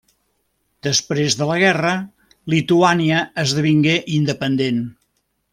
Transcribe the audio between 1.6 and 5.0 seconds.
guerra, Lituània esdevingué independent.